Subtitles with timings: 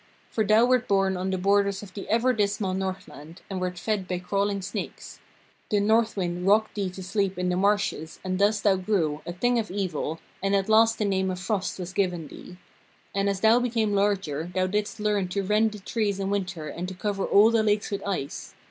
[0.31, 4.07] For thou wert born on the borders of the ever dismal Northland, and wert fed
[4.07, 5.19] by crawling snakes.
[5.69, 9.59] The Northwind rocked thee to sleep in the marshes, and thus thou grew, a thing
[9.59, 12.57] of evil, and at last the name of Frost was given thee.
[13.13, 16.87] And as thou became larger, thou didst learn to rend the trees in winter and
[16.87, 18.55] to cover all the lakes with ice.